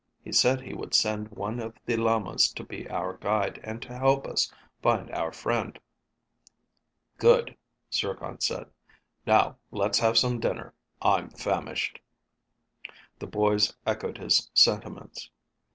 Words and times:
He 0.23 0.31
said 0.31 0.61
he 0.61 0.73
would 0.73 0.95
send 0.95 1.29
one 1.29 1.59
of 1.59 1.77
the 1.85 1.95
lamas 1.95 2.51
to 2.53 2.63
be 2.63 2.89
our 2.89 3.17
guide 3.17 3.59
and 3.63 3.83
to 3.83 3.95
help 3.95 4.25
us 4.25 4.51
find 4.81 5.09
your 5.09 5.31
friend." 5.31 5.77
"Good," 7.17 7.55
Zircon 7.93 8.39
said. 8.39 8.71
"Now, 9.27 9.57
let's 9.69 9.99
have 9.99 10.17
some 10.17 10.39
dinner. 10.39 10.73
I'm 11.03 11.29
famished." 11.29 11.99
The 13.19 13.27
boys 13.27 13.75
echoed 13.85 14.17
his 14.17 14.49
sentiments. 14.55 15.29